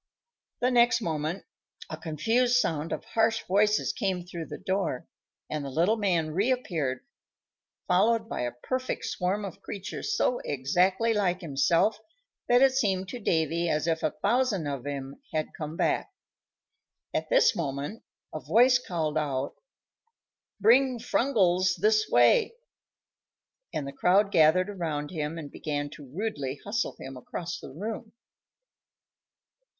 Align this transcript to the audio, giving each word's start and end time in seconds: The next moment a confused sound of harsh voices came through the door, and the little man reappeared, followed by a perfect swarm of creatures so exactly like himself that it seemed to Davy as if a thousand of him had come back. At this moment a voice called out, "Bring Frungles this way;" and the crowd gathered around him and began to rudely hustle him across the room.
The 0.61 0.71
next 0.71 0.99
moment 1.01 1.45
a 1.87 1.95
confused 1.95 2.55
sound 2.55 2.91
of 2.91 3.05
harsh 3.05 3.43
voices 3.47 3.93
came 3.93 4.23
through 4.25 4.47
the 4.47 4.57
door, 4.57 5.05
and 5.47 5.63
the 5.63 5.69
little 5.69 5.95
man 5.95 6.31
reappeared, 6.31 7.05
followed 7.87 8.27
by 8.27 8.41
a 8.41 8.51
perfect 8.51 9.05
swarm 9.05 9.45
of 9.45 9.61
creatures 9.61 10.17
so 10.17 10.39
exactly 10.43 11.13
like 11.13 11.41
himself 11.41 11.99
that 12.49 12.63
it 12.63 12.71
seemed 12.71 13.09
to 13.09 13.19
Davy 13.19 13.69
as 13.69 13.85
if 13.85 14.01
a 14.01 14.09
thousand 14.23 14.65
of 14.65 14.87
him 14.87 15.21
had 15.35 15.53
come 15.55 15.77
back. 15.77 16.09
At 17.13 17.29
this 17.29 17.55
moment 17.55 18.01
a 18.33 18.39
voice 18.39 18.79
called 18.79 19.19
out, 19.19 19.53
"Bring 20.59 20.97
Frungles 20.97 21.75
this 21.75 22.09
way;" 22.09 22.55
and 23.71 23.85
the 23.85 23.93
crowd 23.93 24.31
gathered 24.31 24.67
around 24.71 25.11
him 25.11 25.37
and 25.37 25.51
began 25.51 25.91
to 25.91 26.09
rudely 26.11 26.59
hustle 26.65 26.95
him 26.97 27.15
across 27.15 27.59
the 27.59 27.69
room. 27.69 28.13